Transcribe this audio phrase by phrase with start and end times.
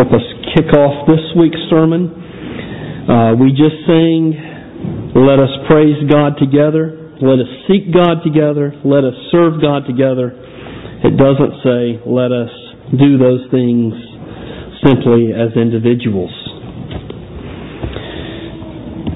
[0.00, 0.24] help us
[0.56, 2.08] kick off this week's sermon.
[2.08, 4.32] Uh, we just sang,
[5.12, 7.12] Let us praise God together.
[7.20, 8.72] Let us seek God together.
[8.80, 10.32] Let us serve God together.
[11.04, 12.48] It doesn't say, Let us
[12.96, 13.92] do those things
[14.80, 16.32] simply as individuals.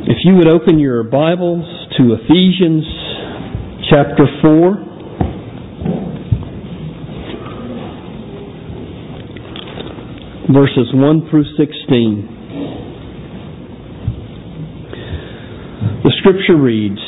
[0.05, 1.65] If you would open your Bibles
[1.97, 2.85] to Ephesians
[3.89, 4.94] chapter 4.
[10.55, 12.47] Verses 1 through 16.
[16.07, 17.03] The scripture reads,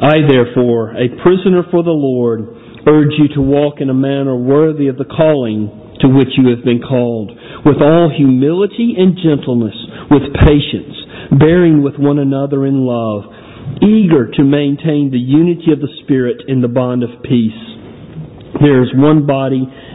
[0.00, 2.48] I therefore, a prisoner for the Lord,
[2.88, 5.68] urge you to walk in a manner worthy of the calling
[6.00, 7.28] to which you have been called,
[7.66, 9.76] with all humility and gentleness,
[10.08, 10.96] with patience,
[11.36, 13.28] bearing with one another in love,
[13.84, 17.52] eager to maintain the unity of the Spirit in the bond of peace.
[18.62, 19.66] There is one body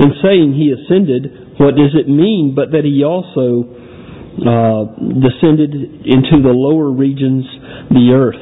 [0.00, 6.40] In saying he ascended, what does it mean but that he also uh, descended into
[6.40, 7.44] the lower regions,
[7.92, 8.40] the earth?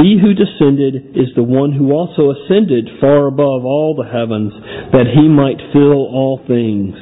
[0.00, 4.56] He who descended is the one who also ascended far above all the heavens,
[4.96, 6.96] that he might fill all things.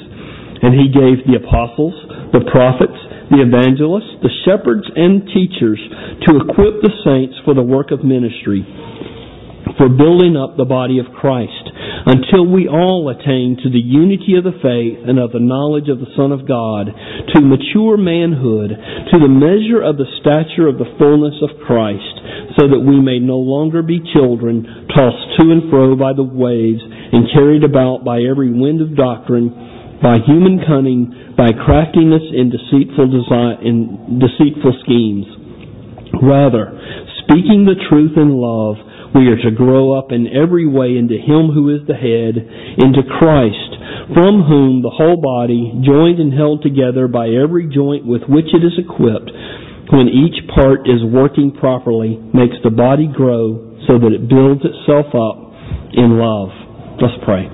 [0.67, 1.95] And he gave the apostles,
[2.35, 2.99] the prophets,
[3.31, 5.79] the evangelists, the shepherds, and teachers
[6.27, 8.67] to equip the saints for the work of ministry,
[9.79, 11.70] for building up the body of Christ
[12.07, 16.01] until we all attain to the unity of the faith and of the knowledge of
[16.01, 18.73] the Son of God, to mature manhood,
[19.13, 22.17] to the measure of the stature of the fullness of Christ,
[22.59, 26.83] so that we may no longer be children, tossed to and fro by the waves,
[26.83, 29.51] and carried about by every wind of doctrine,
[30.01, 35.29] by human cunning, by craftiness in deceitful design, in deceitful schemes.
[36.23, 36.73] Rather,
[37.23, 38.77] speaking the truth in love,
[39.15, 42.39] we are to grow up in every way into Him who is the head,
[42.79, 43.71] into Christ,
[44.15, 48.63] from whom the whole body, joined and held together by every joint with which it
[48.63, 49.31] is equipped,
[49.91, 55.11] when each part is working properly, makes the body grow so that it builds itself
[55.15, 55.51] up
[55.95, 56.55] in love.
[57.03, 57.51] Let's pray.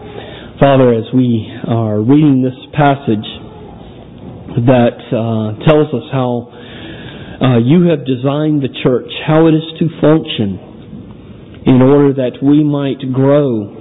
[0.61, 3.29] Father, as we are reading this passage
[4.65, 6.49] that uh, tells us how
[7.37, 10.57] uh, you have designed the church, how it is to function,
[11.67, 13.75] in order that we might grow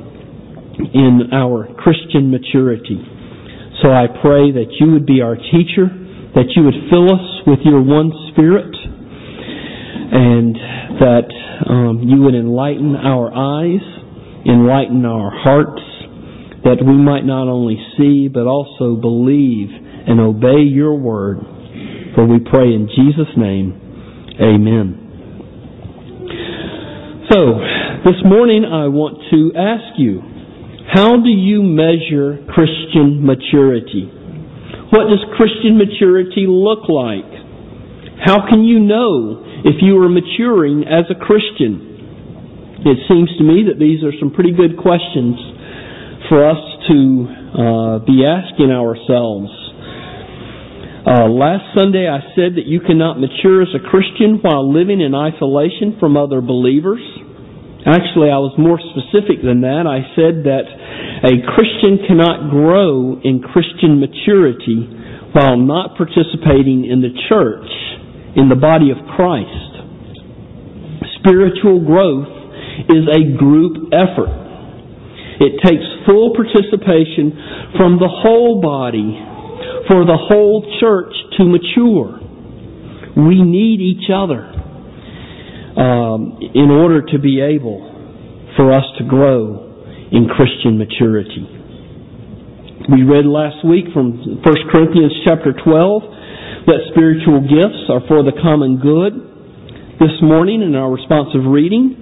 [0.76, 2.98] in our Christian maturity.
[3.82, 5.88] So I pray that you would be our teacher,
[6.34, 8.74] that you would fill us with your one Spirit,
[10.12, 10.56] and
[11.00, 11.30] that
[11.70, 13.86] um, you would enlighten our eyes,
[14.46, 15.82] enlighten our hearts,
[16.64, 21.38] that we might not only see but also believe and obey your word.
[22.16, 25.05] For we pray in Jesus' name, amen.
[27.26, 27.58] So,
[28.06, 30.22] this morning I want to ask you,
[30.94, 34.06] how do you measure Christian maturity?
[34.94, 37.26] What does Christian maturity look like?
[38.22, 42.86] How can you know if you are maturing as a Christian?
[42.86, 45.34] It seems to me that these are some pretty good questions
[46.30, 46.62] for us
[46.94, 46.98] to
[47.58, 49.50] uh, be asking ourselves.
[51.06, 55.14] Uh, last Sunday I said that you cannot mature as a Christian while living in
[55.14, 56.98] isolation from other believers.
[57.86, 59.86] Actually, I was more specific than that.
[59.86, 60.66] I said that
[61.30, 64.90] a Christian cannot grow in Christian maturity
[65.38, 67.70] while not participating in the church,
[68.34, 69.78] in the body of Christ.
[71.22, 72.34] Spiritual growth
[72.90, 74.34] is a group effort.
[75.38, 79.35] It takes full participation from the whole body
[79.88, 82.20] for the whole church to mature.
[83.16, 84.56] We need each other
[85.78, 87.84] um, in order to be able
[88.56, 89.66] for us to grow
[90.12, 91.48] in Christian maturity.
[92.88, 98.34] We read last week from 1 Corinthians chapter 12 that spiritual gifts are for the
[98.42, 99.14] common good.
[100.00, 101.96] This morning in our responsive reading,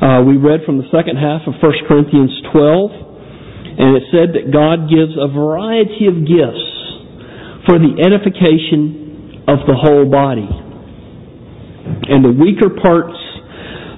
[0.00, 4.52] uh, we read from the second half of 1 Corinthians 12, and it said that
[4.52, 6.69] God gives a variety of gifts
[7.70, 10.50] for the edification of the whole body
[12.10, 13.14] and the weaker parts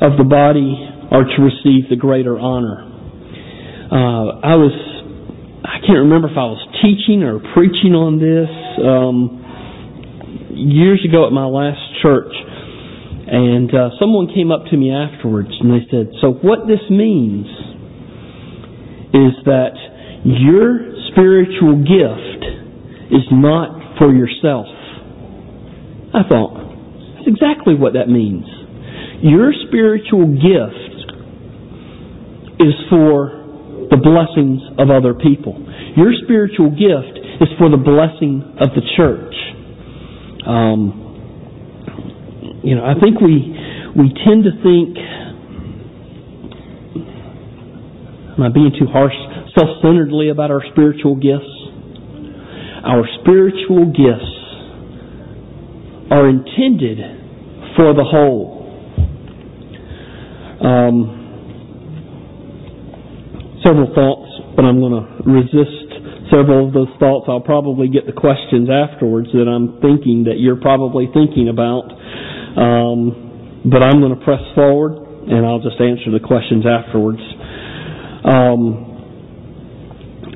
[0.04, 0.76] of the body
[1.08, 2.84] are to receive the greater honor.
[3.88, 4.76] Uh, I was,
[5.64, 8.52] I can't remember if I was teaching or preaching on this.
[8.84, 9.40] Um,
[10.52, 15.72] years ago at my last church, and uh, someone came up to me afterwards and
[15.72, 17.48] they said, So, what this means
[19.16, 19.72] is that
[20.28, 22.61] your spiritual gift
[23.12, 24.66] is not for yourself.
[26.14, 26.56] I thought,
[27.16, 28.44] that's exactly what that means.
[29.22, 31.12] Your spiritual gift
[32.58, 33.38] is for
[33.90, 35.54] the blessings of other people.
[35.96, 39.34] Your spiritual gift is for the blessing of the church.
[40.46, 41.12] Um,
[42.64, 43.54] you know, I think we
[43.94, 44.96] we tend to think.
[48.32, 49.14] Am I being too harsh?
[49.58, 51.61] Self-centeredly about our spiritual gifts.
[52.84, 54.42] Our spiritual gifts
[56.10, 56.98] are intended
[57.76, 58.60] for the whole.
[60.62, 61.22] Um,
[63.64, 67.26] several thoughts, but I'm going to resist several of those thoughts.
[67.28, 71.86] I'll probably get the questions afterwards that I'm thinking that you're probably thinking about.
[72.56, 74.98] Um, but I'm going to press forward
[75.28, 77.22] and I'll just answer the questions afterwards.
[78.26, 78.90] Um,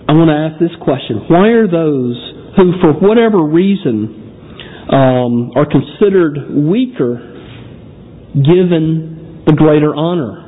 [0.07, 1.27] I want to ask this question.
[1.27, 2.15] Why are those
[2.57, 7.21] who, for whatever reason, um, are considered weaker
[8.35, 10.43] given the greater honor?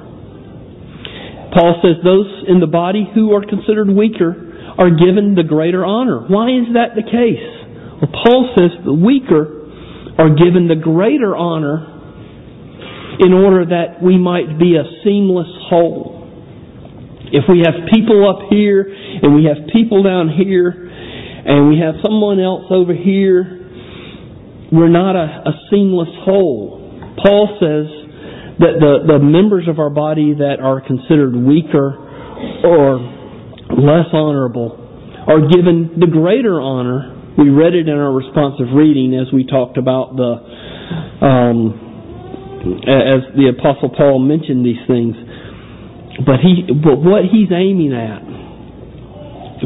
[1.55, 6.25] Paul says those in the body who are considered weaker are given the greater honor.
[6.29, 7.45] Why is that the case?
[7.99, 9.59] Well, Paul says the weaker
[10.19, 11.99] are given the greater honor
[13.19, 16.19] in order that we might be a seamless whole.
[17.33, 20.88] If we have people up here and we have people down here
[21.49, 23.57] and we have someone else over here,
[24.71, 26.77] we're not a, a seamless whole.
[27.25, 27.89] Paul says
[28.61, 31.97] that the, the members of our body that are considered weaker
[32.69, 33.01] or
[33.81, 34.77] less honorable
[35.25, 37.17] are given the greater honor.
[37.39, 40.33] We read it in our responsive reading as we talked about the,
[41.25, 41.89] um,
[42.85, 45.17] as the Apostle Paul mentioned these things.
[46.29, 48.21] But he, but what he's aiming at,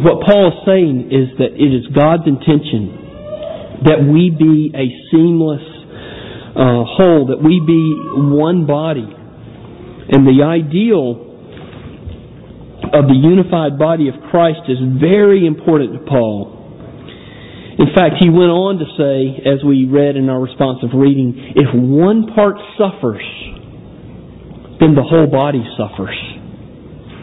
[0.00, 3.02] what Paul is saying is that it is God's intention
[3.84, 5.66] that we be a seamless
[6.54, 7.82] uh, whole, that we be
[8.32, 9.04] one body.
[9.04, 11.32] And the ideal
[12.92, 16.60] of the unified body of Christ is very important to Paul.
[17.80, 21.72] In fact, he went on to say, as we read in our responsive reading, if
[21.72, 23.24] one part suffers,
[24.78, 26.14] then the whole body suffers.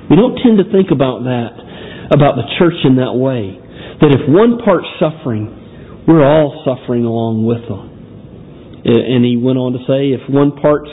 [0.10, 1.54] We don't tend to think about that,
[2.10, 3.58] about the church in that way.
[4.02, 7.86] That if one part's suffering, we're all suffering along with them.
[8.86, 10.90] And he went on to say, if one part's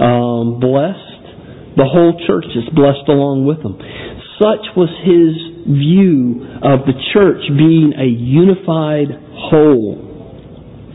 [0.00, 3.76] um, blessed, the whole church is blessed along with them.
[4.40, 5.36] Such was his
[5.66, 9.12] view of the church being a unified
[9.50, 10.06] whole.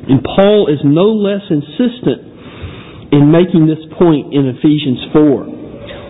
[0.07, 5.60] And Paul is no less insistent in making this point in Ephesians 4.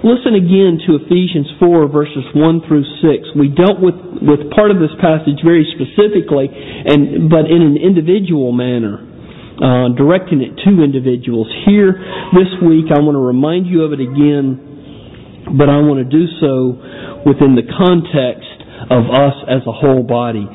[0.02, 3.38] Listen again to Ephesians 4 verses 1 through 6.
[3.38, 8.50] We dealt with, with part of this passage very specifically, and, but in an individual
[8.50, 8.98] manner
[9.62, 11.46] uh, directing it to individuals.
[11.70, 11.94] Here
[12.34, 16.26] this week, I want to remind you of it again, but I want to do
[16.42, 16.82] so
[17.22, 18.58] within the context
[18.90, 20.50] of us as a whole body.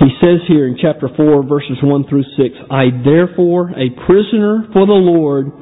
[0.00, 4.88] He says here in chapter 4, verses 1 through 6, I therefore, a prisoner for
[4.88, 5.52] the Lord,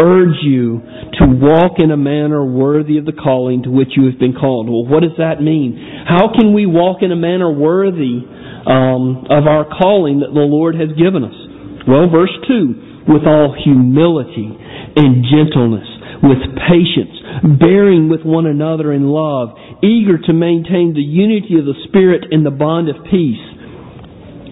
[0.00, 0.80] urge you
[1.20, 4.68] to walk in a manner worthy of the calling to which you have been called.
[4.68, 5.76] Well, what does that mean?
[6.08, 8.24] How can we walk in a manner worthy
[8.64, 11.36] um, of our calling that the Lord has given us?
[11.84, 14.46] Well, verse 2 with all humility
[14.94, 15.88] and gentleness,
[16.22, 16.38] with
[16.68, 17.16] patience,
[17.58, 22.44] bearing with one another in love, eager to maintain the unity of the Spirit in
[22.44, 23.42] the bond of peace.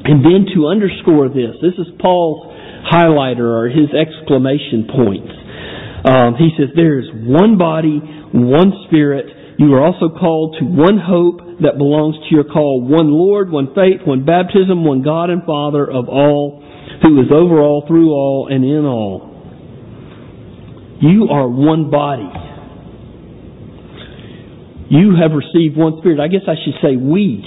[0.08, 2.50] And then to underscore this, this is Paul's
[2.90, 5.37] highlighter or his exclamation points.
[6.08, 8.00] Um, he says, There is one body,
[8.32, 9.26] one Spirit.
[9.58, 13.74] You are also called to one hope that belongs to your call, one Lord, one
[13.74, 16.64] faith, one baptism, one God and Father of all
[17.02, 19.28] who is over all, through all, and in all.
[21.02, 22.30] You are one body.
[24.90, 26.18] You have received one spirit.
[26.18, 27.44] I guess I should say we,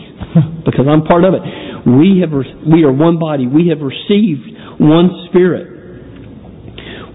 [0.66, 1.42] because I'm part of it.
[1.88, 3.48] We have we are one body.
[3.48, 4.46] We have received
[4.80, 5.71] one spirit.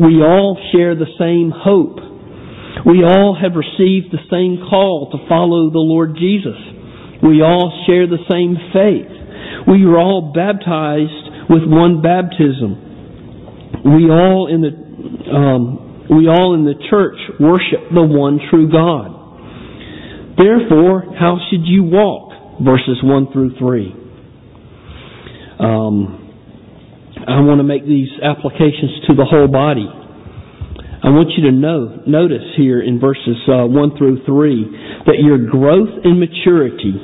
[0.00, 1.98] We all share the same hope.
[2.84, 6.58] We all have received the same call to follow the Lord Jesus.
[7.22, 9.08] We all share the same faith.
[9.66, 13.82] We are all baptized with one baptism.
[13.84, 14.72] We all in the
[15.32, 19.16] um, we all in the church worship the one true God.
[20.38, 22.60] Therefore, how should you walk?
[22.62, 23.92] Verses one through three.
[25.58, 26.25] Um,
[27.26, 29.86] I want to make these applications to the whole body.
[29.86, 35.38] I want you to know, notice here in verses uh, 1 through 3 that your
[35.38, 36.94] growth and maturity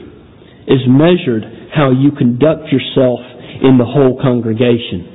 [0.70, 1.42] is measured
[1.74, 3.18] how you conduct yourself
[3.62, 5.10] in the whole congregation.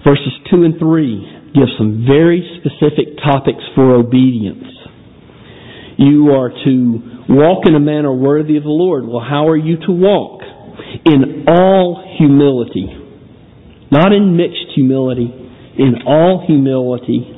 [0.00, 4.64] Verses 2 and 3 give some very specific topics for obedience.
[5.98, 6.76] You are to
[7.28, 9.04] walk in a manner worthy of the Lord.
[9.06, 10.42] Well, how are you to walk?
[11.04, 12.86] In all humility.
[13.90, 15.32] Not in mixed humility,
[15.78, 17.32] in all humility.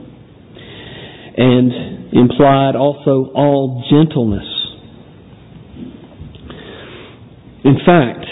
[1.36, 4.46] And implied also all gentleness.
[7.64, 8.24] In fact,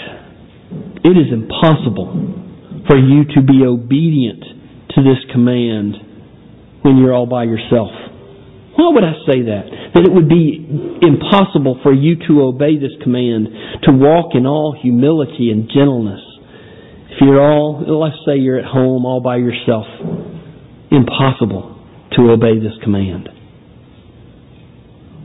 [1.03, 2.09] it is impossible
[2.87, 4.43] for you to be obedient
[4.95, 5.95] to this command
[6.81, 7.91] when you're all by yourself.
[8.77, 9.65] Why would I say that?
[9.97, 10.61] That it would be
[11.01, 13.49] impossible for you to obey this command,
[13.89, 16.21] to walk in all humility and gentleness.
[17.09, 19.89] If you're all, let's say you're at home all by yourself,
[20.93, 21.73] impossible
[22.13, 23.29] to obey this command.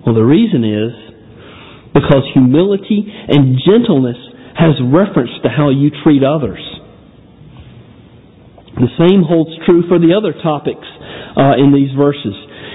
[0.07, 0.97] Well, the reason is
[1.93, 4.17] because humility and gentleness
[4.57, 6.65] has reference to how you treat others.
[8.81, 10.89] The same holds true for the other topics
[11.37, 12.33] uh, in these verses.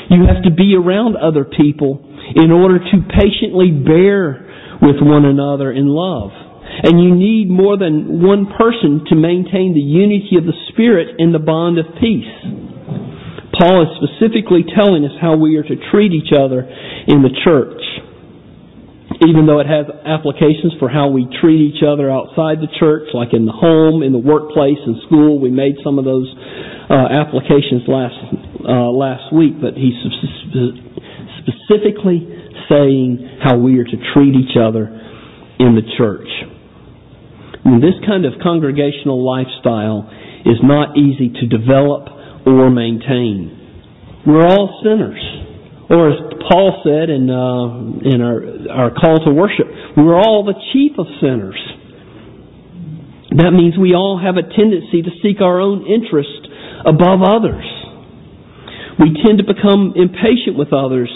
[0.10, 2.00] You have to be around other people
[2.36, 4.48] in order to patiently bear
[4.82, 6.32] with one another in love.
[6.84, 11.32] And you need more than one person to maintain the unity of the Spirit in
[11.32, 12.30] the bond of peace.
[13.58, 16.62] Paul is specifically telling us how we are to treat each other
[17.08, 17.82] in the church.
[19.26, 23.34] Even though it has applications for how we treat each other outside the church, like
[23.34, 26.30] in the home, in the workplace, in school, we made some of those
[26.92, 28.14] uh, applications last
[28.68, 29.96] uh, last week, but he's
[31.40, 32.28] specifically
[32.68, 34.92] saying how we are to treat each other
[35.60, 36.28] in the church.
[37.80, 40.08] This kind of congregational lifestyle
[40.46, 42.08] is not easy to develop
[42.46, 44.24] or maintain.
[44.26, 45.20] We're all sinners.
[45.90, 50.56] Or as Paul said in, uh, in our, our call to worship, we're all the
[50.74, 51.60] chief of sinners.
[53.36, 56.48] That means we all have a tendency to seek our own interest
[56.86, 57.64] above others.
[58.98, 61.10] We tend to become impatient with others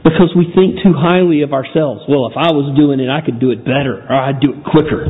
[0.00, 2.08] because we think too highly of ourselves.
[2.08, 4.64] Well, if I was doing it, I could do it better, or I'd do it
[4.64, 5.04] quicker.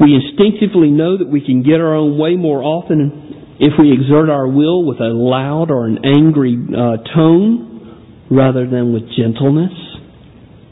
[0.00, 4.28] We instinctively know that we can get our own way more often if we exert
[4.28, 9.72] our will with a loud or an angry uh, tone rather than with gentleness.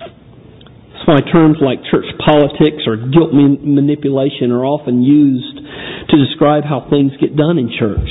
[0.00, 5.60] That's why terms like church politics or guilt manipulation are often used
[6.08, 8.08] to describe how things get done in church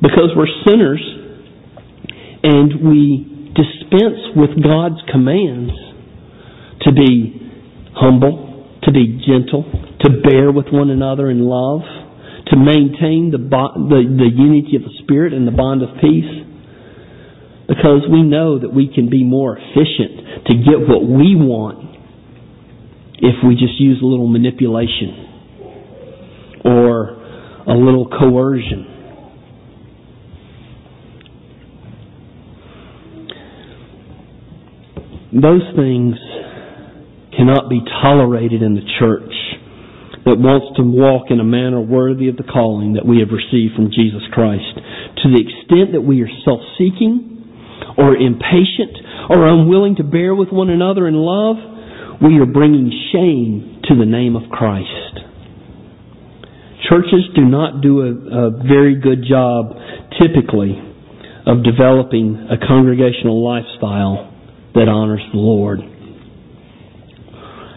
[0.00, 1.02] because we're sinners
[2.42, 5.72] and we dispense with God's commands
[6.82, 7.34] to be
[7.94, 9.64] humble, to be gentle,
[10.00, 11.82] to bear with one another in love,
[12.46, 16.46] to maintain the, the, the unity of the Spirit and the bond of peace.
[17.66, 21.96] Because we know that we can be more efficient to get what we want
[23.18, 25.26] if we just use a little manipulation
[26.64, 27.18] or
[27.66, 28.97] a little coercion.
[35.32, 36.16] Those things
[37.36, 39.32] cannot be tolerated in the church
[40.24, 43.76] that wants to walk in a manner worthy of the calling that we have received
[43.76, 44.76] from Jesus Christ.
[45.24, 47.44] To the extent that we are self seeking
[48.00, 48.96] or impatient
[49.28, 51.56] or unwilling to bear with one another in love,
[52.24, 54.88] we are bringing shame to the name of Christ.
[56.88, 59.76] Churches do not do a, a very good job,
[60.16, 60.72] typically,
[61.44, 64.27] of developing a congregational lifestyle
[64.78, 65.82] that honors the Lord.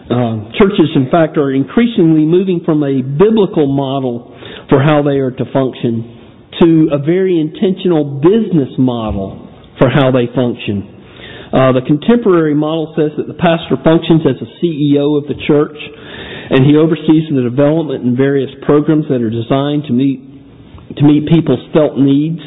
[0.06, 4.30] Uh, churches, in fact, are increasingly moving from a biblical model
[4.70, 9.50] for how they are to function to a very intentional business model
[9.82, 11.50] for how they function.
[11.50, 15.76] Uh, the contemporary model says that the pastor functions as a CEO of the church
[16.52, 20.20] and he oversees the development and various programs that are designed to meet
[20.96, 22.44] to meet people's felt needs.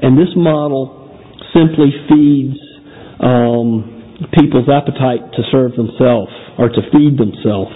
[0.00, 1.12] And this model
[1.52, 2.56] simply feeds
[3.20, 7.72] um, people's appetite to serve themselves or to feed themselves.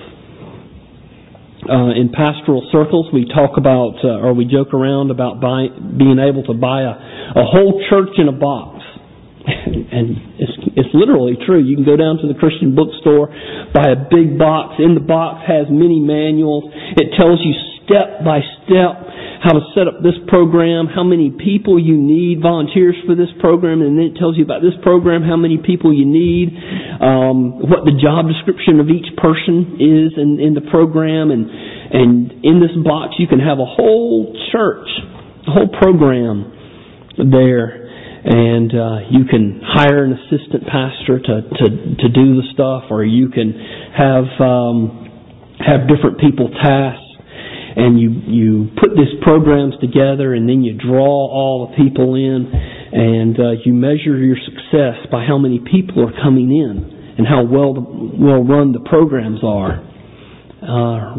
[1.61, 5.68] Uh, in pastoral circles, we talk about uh, or we joke around about buy,
[5.99, 6.94] being able to buy a,
[7.37, 8.80] a whole church in a box
[9.47, 11.62] and it's, it's literally true.
[11.62, 13.32] You can go down to the Christian bookstore,
[13.73, 14.76] buy a big box.
[14.78, 16.68] In the box has many manuals.
[17.00, 17.52] It tells you
[17.85, 18.94] step by step
[19.40, 23.80] how to set up this program, how many people you need, volunteers for this program,
[23.80, 26.52] and then it tells you about this program, how many people you need,
[27.00, 31.49] um, what the job description of each person is in, in the program, and
[31.90, 34.87] and in this box you can have a whole church,
[35.49, 36.52] a whole program
[37.18, 37.80] there
[38.23, 41.66] and uh, you can hire an assistant pastor to, to,
[41.97, 43.56] to do the stuff, or you can
[43.97, 47.10] have um, have different people tasked,
[47.76, 52.50] and you you put these programs together, and then you draw all the people in,
[52.50, 57.44] and uh, you measure your success by how many people are coming in and how
[57.44, 59.86] well well run the programs are.
[60.60, 61.16] Uh,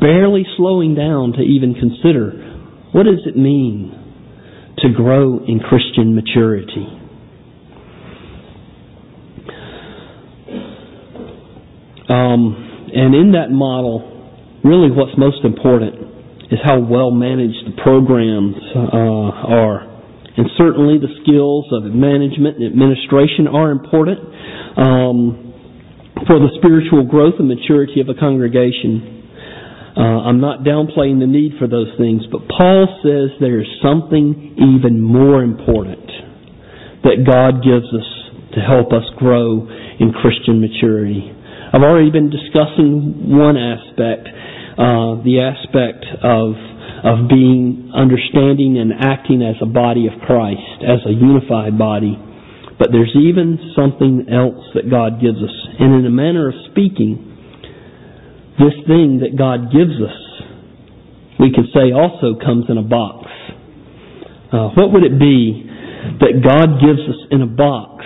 [0.00, 2.30] barely slowing down to even consider
[2.92, 3.98] what does it mean
[4.78, 6.86] to grow in Christian maturity.
[12.08, 14.11] Um, and in that model,
[14.64, 15.94] really what's most important
[16.52, 19.88] is how well managed the programs uh, are.
[20.36, 24.18] And certainly the skills of management and administration are important
[24.80, 25.52] um,
[26.26, 29.28] for the spiritual growth and maturity of a congregation.
[29.92, 34.56] Uh, I'm not downplaying the need for those things, but Paul says there is something
[34.56, 36.08] even more important
[37.04, 38.08] that God gives us
[38.56, 39.68] to help us grow
[40.00, 41.28] in Christian maturity.
[41.72, 44.28] I've already been discussing one aspect,
[44.78, 46.56] uh, the aspect of
[47.02, 52.14] of being understanding and acting as a body of Christ, as a unified body.
[52.78, 55.56] But there's even something else that God gives us.
[55.78, 57.18] And in a manner of speaking,
[58.58, 60.18] this thing that God gives us,
[61.42, 63.26] we could say also comes in a box.
[64.52, 65.66] Uh, what would it be
[66.22, 68.04] that God gives us in a box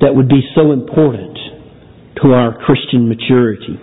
[0.00, 1.36] that would be so important
[2.22, 3.76] to our Christian maturity?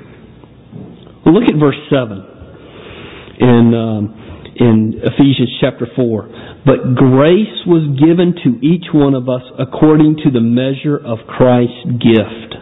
[1.26, 4.04] Look at verse 7 in, um,
[4.60, 6.64] in Ephesians chapter 4.
[6.66, 12.00] But grace was given to each one of us according to the measure of Christ's
[12.00, 12.56] gift.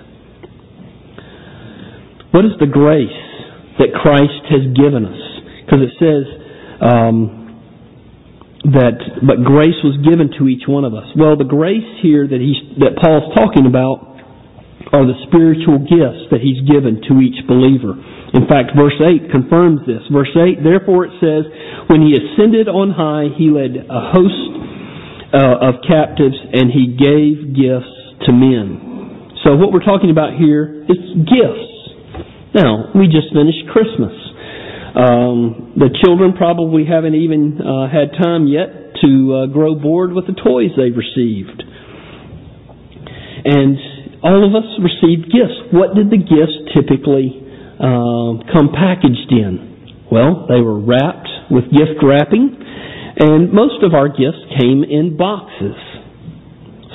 [2.31, 3.11] What is the grace
[3.77, 5.21] that Christ has given us?
[5.65, 6.23] Because it says
[6.81, 7.41] um,
[8.71, 11.09] that, but grace was given to each one of us.
[11.17, 14.10] Well, the grace here that he's that Paul's talking about
[14.91, 17.95] are the spiritual gifts that he's given to each believer.
[18.35, 20.03] In fact, verse 8 confirms this.
[20.11, 21.47] Verse 8, therefore it says,
[21.87, 24.51] When he ascended on high, he led a host
[25.31, 27.95] uh, of captives and he gave gifts
[28.27, 29.39] to men.
[29.43, 31.71] So what we're talking about here is gifts.
[32.53, 34.13] Now, we just finished Christmas.
[34.91, 40.27] Um, the children probably haven't even uh, had time yet to uh, grow bored with
[40.27, 41.63] the toys they've received.
[43.43, 43.79] And
[44.23, 45.73] all of us received gifts.
[45.73, 47.41] What did the gifts typically
[47.81, 50.07] uh, come packaged in?
[50.11, 52.55] Well, they were wrapped with gift wrapping,
[53.17, 55.77] and most of our gifts came in boxes.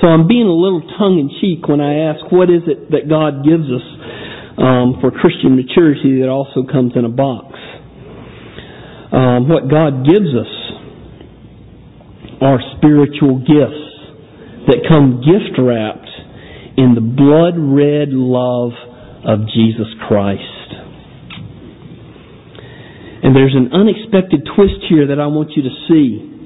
[0.01, 3.09] So I'm being a little tongue in cheek when I ask, what is it that
[3.09, 3.87] God gives us
[4.59, 7.53] um, for Christian maturity that also comes in a box.
[9.13, 10.53] Um, what God gives us
[12.41, 13.85] are spiritual gifts
[14.69, 16.06] that come gift wrapped
[16.77, 18.73] in the blood red love
[19.25, 20.67] of Jesus Christ.
[23.25, 26.37] And there's an unexpected twist here that I want you to see.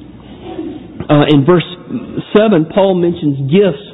[1.11, 1.67] Uh, in verse
[2.39, 3.85] 7, Paul mentions gifts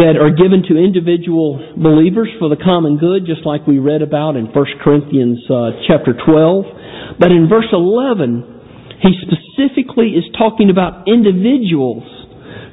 [0.00, 4.34] that are given to individual believers for the common good, just like we read about
[4.34, 7.20] in 1 Corinthians uh, chapter 12.
[7.20, 12.08] But in verse 11, he specifically is talking about individuals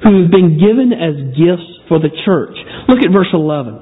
[0.02, 2.56] who have been given as gifts for the church.
[2.88, 3.74] Look at verse 11.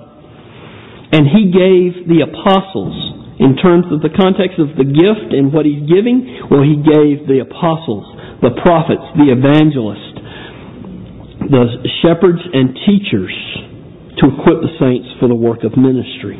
[1.13, 2.97] And he gave the apostles,
[3.37, 7.29] in terms of the context of the gift and what he's giving, well, he gave
[7.29, 8.09] the apostles
[8.43, 10.19] the prophets, the evangelists,
[11.47, 13.35] the shepherds and teachers
[14.19, 16.39] to equip the saints for the work of ministry.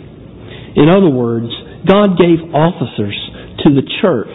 [0.75, 1.53] In other words,
[1.87, 3.15] God gave officers
[3.67, 4.35] to the church.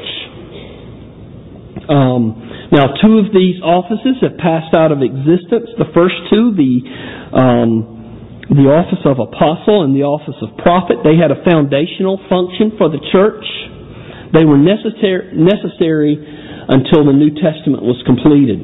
[1.88, 5.72] Um, now, two of these offices have passed out of existence.
[5.80, 6.74] The first two, the
[7.32, 7.98] um,
[8.48, 12.88] the office of apostle and the office of prophet, they had a foundational function for
[12.88, 13.44] the church.
[14.32, 18.60] They were necessary, necessary until the New Testament was completed.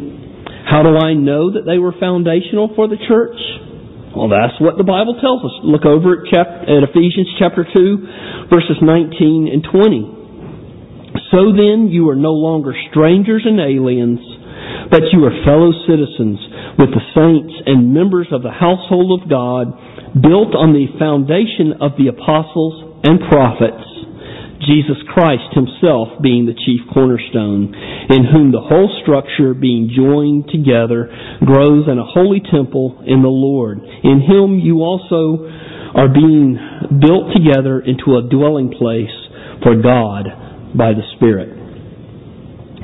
[0.68, 3.36] How do I know that they were foundational for the church?
[4.16, 5.52] Well, that's what the Bible tells us.
[5.68, 10.23] Look over at, at Ephesians chapter 2, verses 19 and 20.
[11.34, 14.22] So then, you are no longer strangers and aliens,
[14.94, 16.38] but you are fellow citizens
[16.78, 19.74] with the saints and members of the household of God,
[20.14, 23.82] built on the foundation of the apostles and prophets
[24.62, 27.74] Jesus Christ himself being the chief cornerstone,
[28.14, 31.10] in whom the whole structure being joined together
[31.44, 33.82] grows in a holy temple in the Lord.
[33.82, 35.50] In him you also
[35.98, 36.56] are being
[37.02, 39.12] built together into a dwelling place
[39.66, 40.43] for God
[40.76, 41.50] by the Spirit.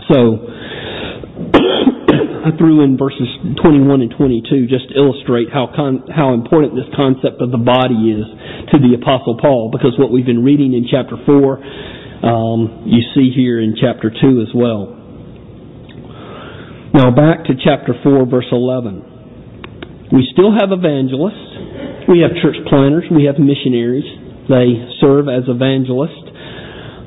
[0.10, 0.50] So,
[2.40, 3.28] I threw in verses
[3.62, 8.16] 21 and 22 just to illustrate how con- how important this concept of the body
[8.16, 8.26] is
[8.72, 11.30] to the Apostle Paul, because what we've been reading in chapter 4,
[12.26, 14.96] um, you see here in chapter 2 as well.
[16.94, 20.10] Now back to chapter 4, verse 11.
[20.12, 24.08] We still have evangelists, we have church planners, we have missionaries.
[24.50, 26.29] They serve as evangelists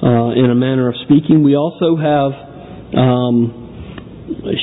[0.03, 1.43] uh, in a manner of speaking.
[1.43, 2.33] We also have
[2.99, 3.63] um,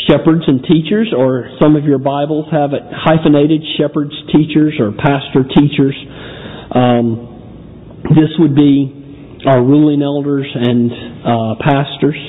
[0.08, 5.48] shepherds and teachers, or some of your Bibles have it hyphenated shepherds, teachers, or pastor
[5.48, 5.96] teachers.
[6.76, 10.92] Um, this would be our ruling elders and
[11.24, 12.20] uh, pastors.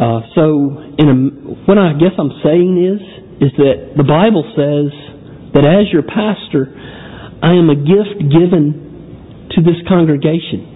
[0.00, 0.44] Uh, so,
[0.96, 1.16] in a,
[1.68, 3.00] what I guess I'm saying is,
[3.44, 4.88] is that the Bible says
[5.52, 6.72] that as your pastor,
[7.42, 10.69] I am a gift given to this congregation.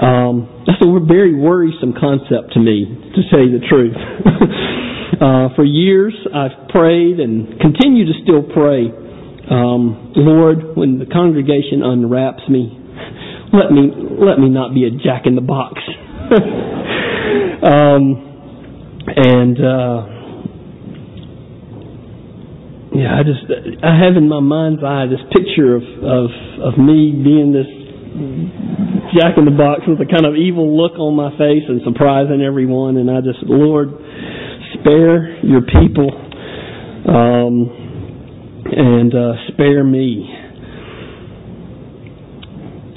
[0.00, 3.92] Um, that's a very worrisome concept to me, to tell you the truth.
[5.20, 8.88] uh, for years, I've prayed and continue to still pray.
[9.50, 12.72] Um, Lord, when the congregation unwraps me,
[13.52, 15.80] let me let me not be a jack in the box.
[17.62, 18.30] um,
[19.16, 20.06] and uh,
[22.94, 23.44] yeah, I just
[23.82, 26.30] I have in my mind's eye this picture of of
[26.62, 27.66] of me being this
[28.10, 32.42] Jack in the Box with a kind of evil look on my face and surprising
[32.42, 32.96] everyone.
[32.98, 33.94] And I just, Lord,
[34.74, 36.10] spare your people
[37.06, 37.70] um,
[38.66, 40.26] and uh, spare me.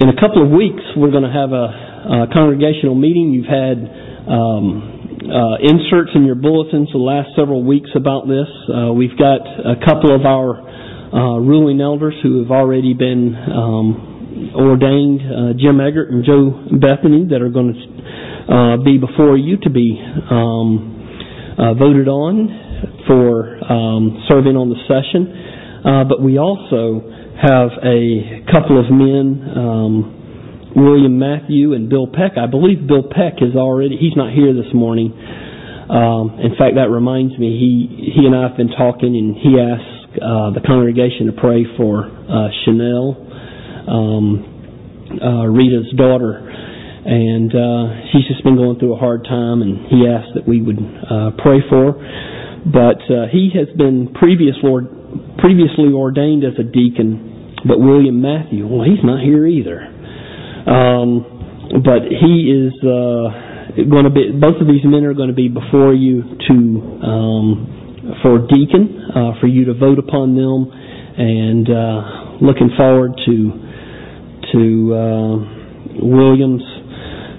[0.02, 3.30] In a couple of weeks, we're going to have a, a congregational meeting.
[3.30, 3.78] You've had
[4.26, 8.50] um, uh, inserts in your bulletins the last several weeks about this.
[8.66, 14.13] Uh, we've got a couple of our uh, ruling elders who have already been um,
[14.54, 17.80] ordained uh, Jim Eggert and Joe Bethany that are going to
[18.44, 19.98] uh, be before you to be
[20.30, 25.30] um, uh, voted on for um, serving on the session.
[25.84, 27.04] Uh, but we also
[27.40, 32.36] have a couple of men, um, William Matthew and Bill Peck.
[32.36, 35.12] I believe Bill Peck is already, he's not here this morning.
[35.12, 39.60] Um, in fact, that reminds me, he, he and I have been talking and he
[39.60, 43.23] asked uh, the congregation to pray for uh, Chanel
[43.88, 49.86] um, uh, Rita's daughter, and uh, she's just been going through a hard time, and
[49.88, 52.32] he asked that we would uh, pray for her.
[52.64, 54.88] But uh, he has been previous Lord,
[55.38, 59.84] previously ordained as a deacon, but William Matthew, well, he's not here either.
[60.64, 61.34] Um,
[61.84, 64.32] but he is uh, going to be.
[64.32, 66.56] Both of these men are going to be before you to
[67.04, 73.32] um, for deacon, uh, for you to vote upon them, and uh, looking forward to
[74.54, 74.62] to
[74.94, 75.34] uh,
[76.06, 76.62] William's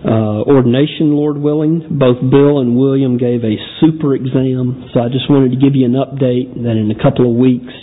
[0.06, 1.97] uh, ordination, Lord willing.
[1.97, 5.86] Both Bill and William gave a super exam, so I just wanted to give you
[5.86, 7.73] an update that in a couple of weeks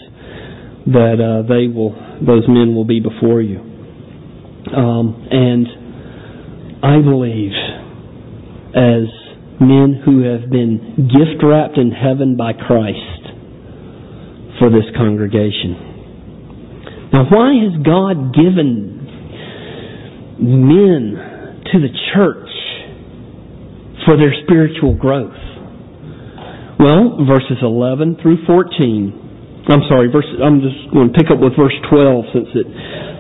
[0.87, 3.59] that uh, they will, those men will be before you.
[4.71, 5.67] Um, and
[6.85, 7.53] I believe,
[8.75, 9.07] as
[9.61, 13.23] men who have been gift wrapped in heaven by Christ
[14.59, 15.91] for this congregation.
[17.13, 18.92] Now, why has God given
[20.43, 22.51] men to the church
[24.05, 25.39] for their spiritual growth?
[26.83, 29.23] Well, verses 11 through 14.
[29.71, 32.67] I'm sorry, verse, I'm just going to pick up with verse 12 since it,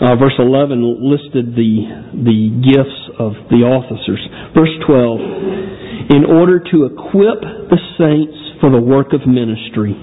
[0.02, 1.86] uh, verse 11 listed the,
[2.18, 4.18] the gifts of the officers.
[4.50, 9.94] Verse 12, in order to equip the saints for the work of ministry,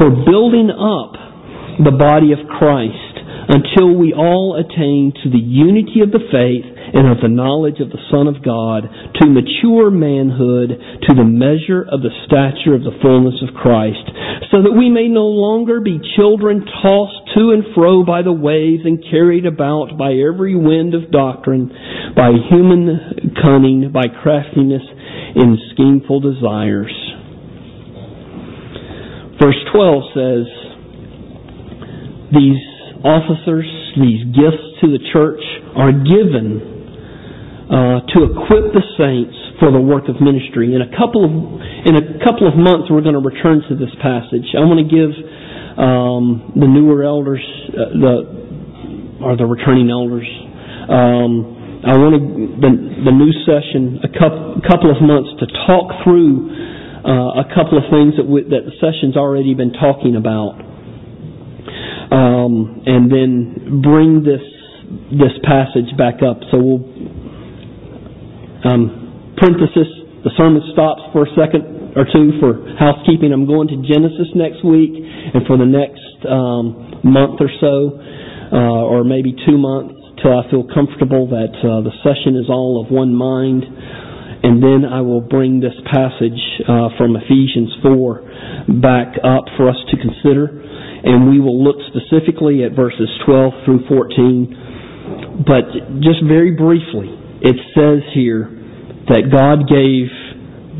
[0.00, 1.12] for building up
[1.84, 3.07] the body of Christ
[3.48, 7.88] until we all attain to the unity of the faith and of the knowledge of
[7.88, 8.84] the Son of God,
[9.20, 10.76] to mature manhood,
[11.08, 14.04] to the measure of the stature of the fullness of Christ,
[14.52, 18.84] so that we may no longer be children tossed to and fro by the waves
[18.84, 21.72] and carried about by every wind of doctrine,
[22.16, 24.84] by human cunning, by craftiness
[25.36, 26.92] in schemeful desires.
[29.40, 30.46] Verse 12 says,
[32.32, 35.42] These officers, these gifts to the church
[35.76, 36.62] are given
[37.68, 40.74] uh, to equip the saints for the work of ministry.
[40.74, 41.32] In a couple of
[41.84, 44.54] in a couple of months, we're going to return to this passage.
[44.56, 45.12] I want to give
[45.78, 48.14] um, the newer elders, uh, the
[49.22, 50.26] or the returning elders,
[50.88, 52.70] um, I wanted the,
[53.06, 56.50] the new session a couple, couple of months to talk through
[57.06, 60.58] uh, a couple of things that, we, that the session's already been talking about,
[62.10, 64.42] um, and then bring this
[65.12, 66.40] this passage back up.
[66.50, 66.82] So we'll
[68.64, 69.88] um, parenthesis.
[70.24, 73.32] The sermon stops for a second or two for housekeeping.
[73.32, 77.96] I'm going to Genesis next week, and for the next um, month or so,
[78.50, 82.82] uh, or maybe two months, till I feel comfortable that uh, the session is all
[82.82, 83.64] of one mind.
[84.38, 89.78] And then I will bring this passage uh, from Ephesians 4 back up for us
[89.90, 90.62] to consider.
[91.04, 95.44] And we will look specifically at verses 12 through 14.
[95.46, 97.08] But just very briefly,
[97.40, 98.50] it says here
[99.08, 100.10] that God gave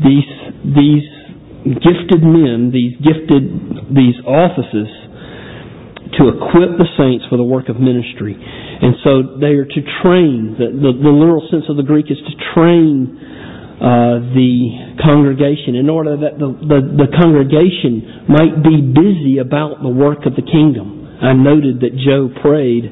[0.03, 0.29] these,
[0.63, 1.07] these
[1.79, 4.91] gifted men, these gifted, these offices
[6.17, 8.35] to equip the saints for the work of ministry.
[8.35, 12.17] And so they are to train, the, the, the literal sense of the Greek is
[12.17, 13.15] to train
[13.79, 19.89] uh, the congregation in order that the, the, the congregation might be busy about the
[19.89, 21.07] work of the kingdom.
[21.19, 22.87] I noted that Joe prayed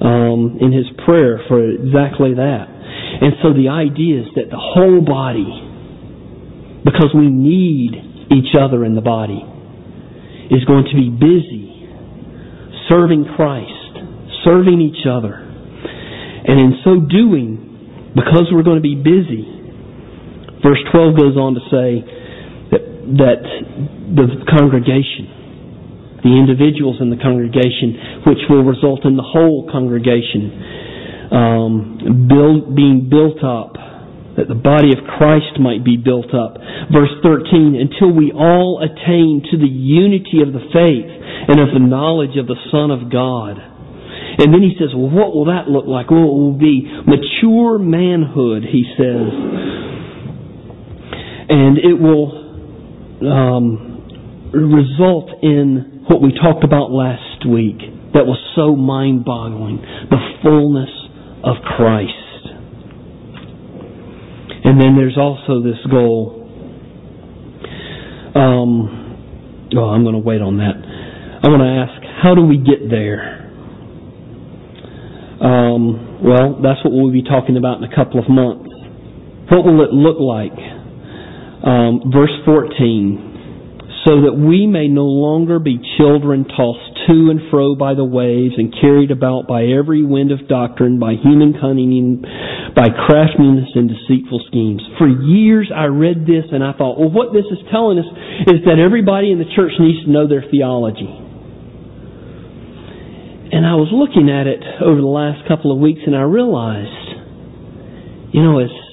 [0.00, 2.64] um, in his prayer for exactly that.
[2.68, 5.48] And so the idea is that the whole body,
[6.84, 9.44] because we need each other in the body,
[10.50, 11.68] is going to be busy
[12.88, 13.80] serving Christ
[14.44, 15.34] serving each other.
[15.34, 19.44] And in so doing, because we're going to be busy,
[20.62, 21.88] verse 12 goes on to say
[22.72, 22.84] that,
[23.20, 23.40] that
[24.16, 32.28] the congregation, the individuals in the congregation, which will result in the whole congregation um,
[32.28, 33.74] build, being built up,
[34.38, 36.56] that the body of Christ might be built up.
[36.92, 41.10] Verse 13, until we all attain to the unity of the faith
[41.50, 43.58] and of the knowledge of the Son of God
[44.40, 46.08] and then he says, well, what will that look like?
[46.10, 49.28] Well, it will be mature manhood, he says.
[51.50, 52.30] And it will
[53.26, 57.78] um, result in what we talked about last week
[58.14, 59.78] that was so mind boggling
[60.10, 60.90] the fullness
[61.44, 62.10] of Christ.
[64.62, 66.36] And then there's also this goal.
[68.34, 70.74] Um, oh, I'm going to wait on that.
[71.42, 73.50] I want to ask, how do we get there?
[75.40, 78.70] Um, well, that's what we'll be talking about in a couple of months.
[79.50, 80.79] What will it look like?
[81.60, 83.28] Um, verse 14.
[84.08, 88.56] So that we may no longer be children tossed to and fro by the waves
[88.56, 92.24] and carried about by every wind of doctrine, by human cunning, and
[92.72, 94.80] by craftiness and deceitful schemes.
[94.96, 98.08] For years I read this and I thought, well, what this is telling us
[98.48, 101.12] is that everybody in the church needs to know their theology.
[103.52, 108.32] And I was looking at it over the last couple of weeks and I realized,
[108.32, 108.89] you know, it's,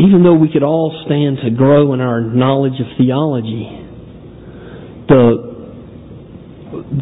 [0.00, 3.68] even though we could all stand to grow in our knowledge of theology,
[5.08, 5.50] the,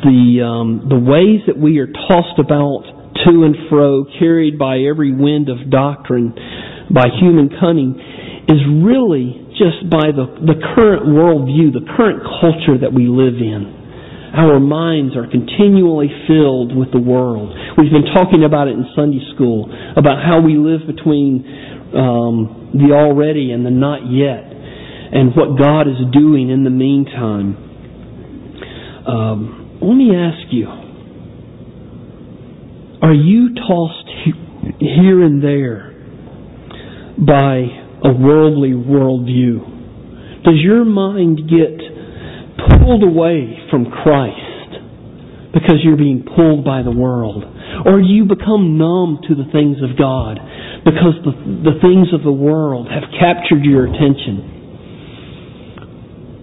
[0.03, 2.83] the, um, the ways that we are tossed about
[3.25, 6.35] to and fro, carried by every wind of doctrine,
[6.91, 7.95] by human cunning,
[8.49, 13.78] is really just by the, the current worldview, the current culture that we live in.
[14.35, 17.55] Our minds are continually filled with the world.
[17.79, 21.45] We've been talking about it in Sunday school, about how we live between
[21.97, 27.57] um, the already and the not yet, and what God is doing in the meantime.
[29.09, 30.67] Um, let me ask you
[33.01, 34.09] are you tossed
[34.81, 35.95] here and there
[37.17, 37.65] by
[38.05, 40.45] a worldly worldview?
[40.45, 41.98] Does your mind get
[42.59, 47.45] pulled away from Christ because you're being pulled by the world?
[47.87, 50.39] Or you become numb to the things of God
[50.85, 54.59] because the, the things of the world have captured your attention?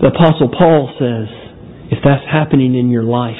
[0.01, 1.27] The Apostle Paul says,
[1.91, 3.39] if that's happening in your life,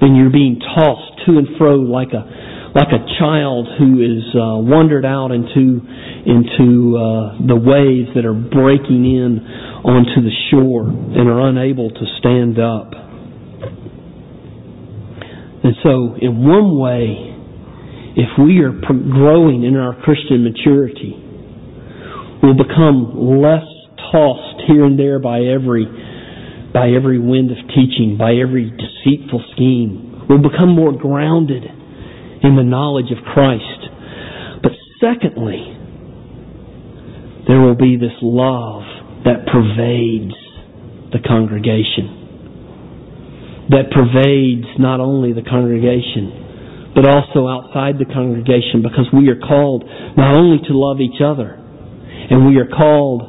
[0.00, 2.39] then you're being tossed to and fro like a
[2.80, 5.84] like a child who is uh, wandered out into
[6.24, 9.36] into uh, the waves that are breaking in
[9.84, 12.96] onto the shore and are unable to stand up.
[15.60, 17.36] And so, in one way,
[18.16, 21.20] if we are growing in our Christian maturity,
[22.40, 23.68] we'll become less
[24.08, 25.84] tossed here and there by every
[26.72, 30.24] by every wind of teaching, by every deceitful scheme.
[30.30, 31.64] We'll become more grounded
[32.42, 33.88] in the knowledge of Christ.
[34.62, 35.76] But secondly,
[37.48, 38.82] there will be this love
[39.24, 40.34] that pervades
[41.12, 42.18] the congregation.
[43.70, 49.84] That pervades not only the congregation, but also outside the congregation because we are called
[50.16, 53.22] not only to love each other, and we are called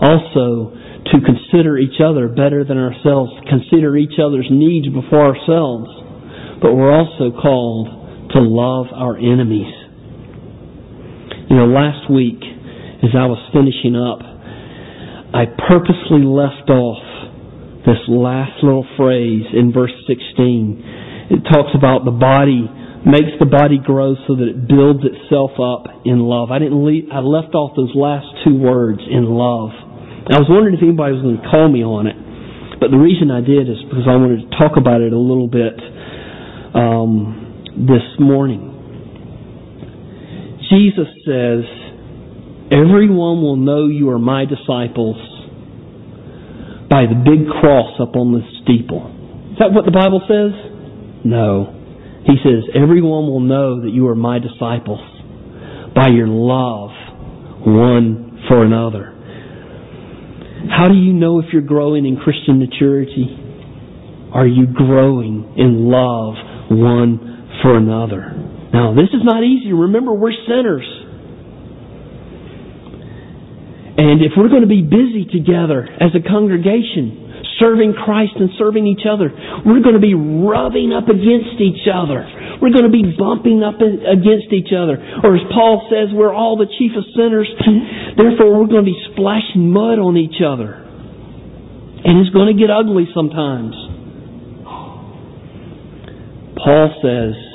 [0.00, 0.76] also
[1.10, 5.90] to consider each other better than ourselves, consider each other's needs before ourselves,
[6.62, 7.99] but we're also called
[8.34, 9.72] to love our enemies.
[11.50, 12.38] You know, last week,
[13.02, 14.22] as I was finishing up,
[15.34, 17.02] I purposely left off
[17.86, 21.30] this last little phrase in verse 16.
[21.30, 22.68] It talks about the body
[23.06, 26.52] makes the body grow so that it builds itself up in love.
[26.52, 29.72] I didn't leave, I left off those last two words in love.
[30.28, 32.16] I was wondering if anybody was going to call me on it.
[32.76, 35.48] But the reason I did is because I wanted to talk about it a little
[35.48, 35.76] bit
[36.76, 38.70] um, this morning.
[40.70, 41.64] Jesus says,
[42.70, 45.16] Everyone will know you are my disciples
[46.88, 49.06] by the big cross up on the steeple.
[49.52, 50.54] Is that what the Bible says?
[51.24, 51.76] No.
[52.26, 55.00] He says, Everyone will know that you are my disciples
[55.94, 56.90] by your love
[57.66, 59.16] one for another.
[60.70, 63.26] How do you know if you're growing in Christian maturity?
[64.32, 66.34] Are you growing in love
[66.70, 68.32] one for another?
[68.72, 69.72] Now, this is not easy.
[69.72, 70.86] Remember, we're sinners.
[73.98, 78.88] And if we're going to be busy together as a congregation, serving Christ and serving
[78.88, 79.28] each other.
[79.28, 82.24] We're going to be rubbing up against each other.
[82.58, 84.96] We're going to be bumping up against each other.
[84.96, 87.46] Or as Paul says, we're all the chief of sinners.
[88.16, 90.72] Therefore, we're going to be splashing mud on each other.
[92.00, 93.76] And it's going to get ugly sometimes.
[96.56, 97.49] Paul says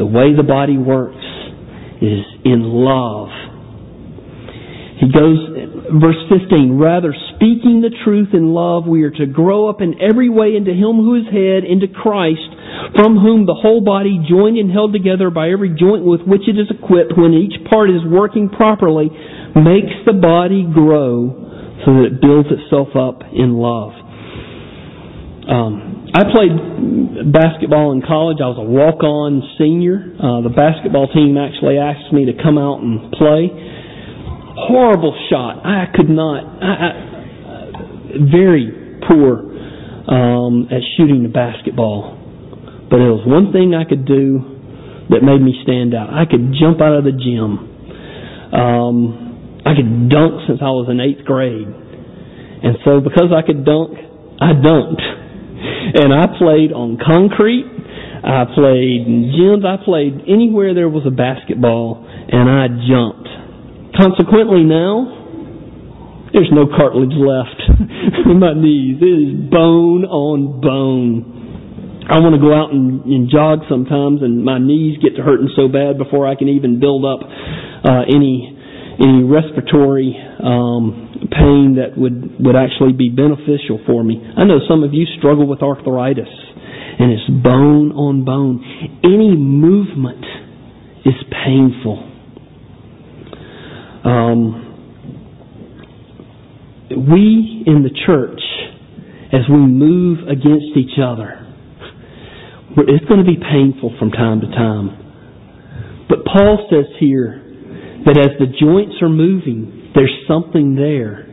[0.00, 1.20] the way the body works
[2.00, 3.28] is in love.
[4.96, 5.36] He goes,
[5.92, 10.28] verse 15, rather speaking the truth in love, we are to grow up in every
[10.28, 12.48] way into Him who is head, into Christ,
[12.96, 16.56] from whom the whole body, joined and held together by every joint with which it
[16.56, 19.12] is equipped, when each part is working properly,
[19.52, 21.28] makes the body grow
[21.84, 23.92] so that it builds itself up in love.
[25.48, 28.42] Um, I played basketball in college.
[28.42, 30.10] I was a walk-on senior.
[30.18, 33.46] Uh, the basketball team actually asked me to come out and play.
[34.58, 35.62] Horrible shot.
[35.62, 36.42] I could not.
[36.58, 36.90] I, I,
[38.26, 38.74] very
[39.06, 39.38] poor
[40.10, 42.18] um, at shooting the basketball.
[42.90, 46.10] But it was one thing I could do that made me stand out.
[46.10, 47.70] I could jump out of the gym.
[48.50, 51.70] Um, I could dunk since I was in eighth grade.
[51.70, 53.94] And so because I could dunk,
[54.42, 55.19] I dunked.
[55.94, 57.64] And I played on concrete.
[58.20, 59.64] I played in gyms.
[59.64, 63.28] I played anywhere there was a basketball, and I jumped.
[63.96, 65.20] Consequently, now
[66.32, 67.58] there's no cartilage left
[68.30, 69.00] in my knees.
[69.00, 71.40] It is bone on bone.
[72.10, 75.50] I want to go out and, and jog sometimes, and my knees get to hurting
[75.54, 78.56] so bad before I can even build up uh, any
[79.00, 80.12] any respiratory
[80.44, 84.16] um, pain that would would actually be beneficial for me.
[84.36, 88.64] I know some of you struggle with arthritis, and it's bone on bone.
[89.04, 90.24] Any movement
[91.04, 92.06] is painful.
[94.04, 94.66] Um,
[96.90, 98.40] we in the church,
[99.32, 101.46] as we move against each other,
[102.76, 106.06] it's going to be painful from time to time.
[106.08, 107.42] But Paul says here
[108.06, 111.26] that as the joints are moving, there's something there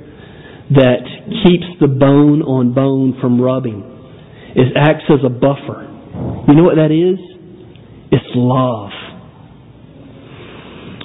[0.71, 1.03] that
[1.45, 3.83] keeps the bone on bone from rubbing.
[4.55, 5.87] It acts as a buffer.
[6.47, 7.19] You know what that is?
[8.11, 8.91] It's love.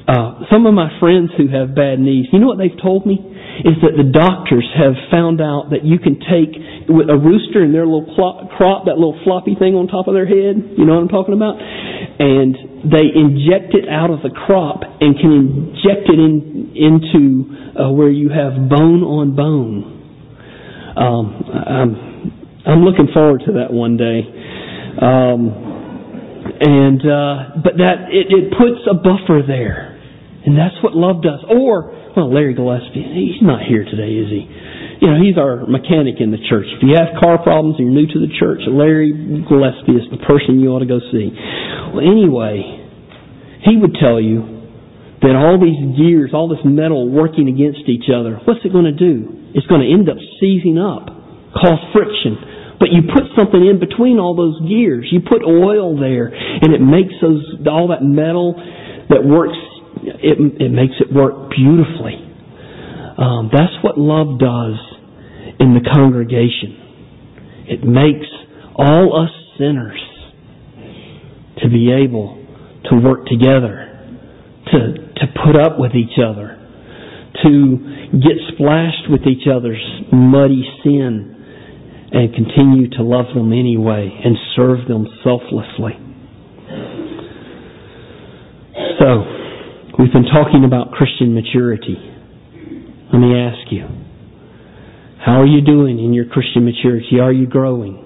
[0.08, 3.18] Uh, some of my friends who have bad knees, you know what they've told me?
[3.60, 7.84] Is that the doctors have found out that you can take a rooster and their
[7.84, 11.12] little crop, that little floppy thing on top of their head, you know what I'm
[11.12, 11.60] talking about?
[11.60, 17.22] And they inject it out of the crop and can inject it in, into
[17.76, 19.92] uh, where you have bone on bone.
[20.96, 21.92] Um, I'm,
[22.66, 24.24] I'm looking forward to that one day.
[25.00, 25.72] Um,
[26.60, 29.98] and uh, but that it, it puts a buffer there,
[30.44, 31.42] and that's what love does.
[31.48, 34.44] Or well, Larry Gillespie, he's not here today, is he?
[35.00, 36.68] You know, he's our mechanic in the church.
[36.76, 39.10] If you have car problems and you're new to the church, Larry
[39.48, 41.32] Gillespie is the person you ought to go see.
[41.90, 42.62] Well, anyway,
[43.64, 44.62] he would tell you
[45.24, 48.94] that all these gears, all this metal working against each other, what's it going to
[48.94, 49.50] do?
[49.56, 51.08] It's going to end up seizing up,
[51.56, 52.76] cause friction.
[52.76, 55.06] But you put something in between all those gears.
[55.10, 58.58] You put oil there, and it makes those all that metal
[59.06, 59.58] that works
[60.02, 62.18] it, it makes it work beautifully.
[63.18, 64.78] Um, that's what love does
[65.60, 67.64] in the congregation.
[67.68, 68.26] It makes
[68.74, 70.00] all us sinners
[71.62, 72.44] to be able
[72.90, 73.88] to work together,
[74.72, 74.78] to,
[75.16, 76.58] to put up with each other,
[77.44, 79.82] to get splashed with each other's
[80.12, 81.32] muddy sin
[82.12, 85.92] and continue to love them anyway and serve them selflessly.
[89.00, 89.41] So,
[89.98, 91.96] we've been talking about Christian maturity.
[93.12, 93.86] Let me ask you,
[95.24, 97.20] how are you doing in your Christian maturity?
[97.20, 97.98] Are you growing?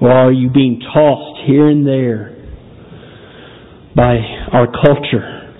[0.00, 2.36] Or are you being tossed here and there
[3.94, 4.16] by
[4.52, 5.52] our culture?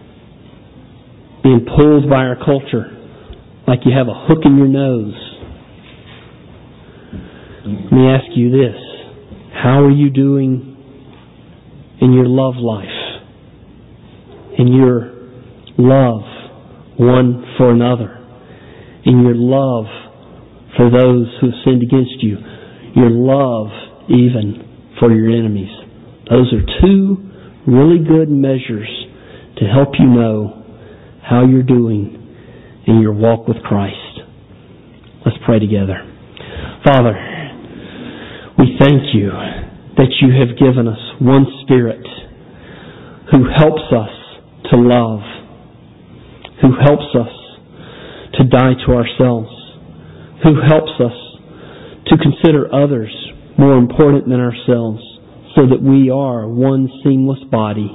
[1.42, 2.96] Being pulled by our culture
[3.66, 5.14] like you have a hook in your nose.
[7.64, 8.76] Let me ask you this.
[9.52, 10.76] How are you doing
[12.00, 12.86] in your love life?
[14.58, 15.19] In your
[15.80, 16.22] love
[16.98, 18.16] one for another?
[19.04, 19.86] In your love
[20.76, 22.36] for those who have sinned against you?
[22.94, 23.68] Your love
[24.08, 25.70] even for your enemies?
[26.28, 27.16] Those are two
[27.66, 28.88] really good measures
[29.58, 30.64] to help you know
[31.22, 32.16] how you're doing
[32.86, 33.96] in your walk with Christ.
[35.24, 36.06] Let's pray together.
[36.84, 37.14] Father,
[38.58, 39.30] we thank you
[39.96, 42.04] that you have given us one Spirit
[43.30, 44.10] who helps us
[44.70, 45.20] to love,
[46.62, 47.32] who helps us
[48.38, 49.50] to die to ourselves,
[50.42, 51.16] who helps us
[52.06, 53.10] to consider others
[53.58, 55.02] more important than ourselves
[55.54, 57.90] so that we are one seamless body.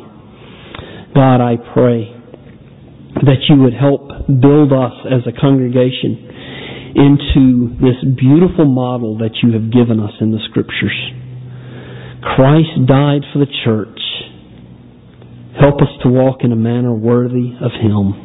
[1.16, 2.12] God, I pray
[3.24, 9.52] that you would help build us as a congregation into this beautiful model that you
[9.54, 10.96] have given us in the scriptures.
[12.22, 14.00] Christ died for the church.
[15.60, 18.25] Help us to walk in a manner worthy of him.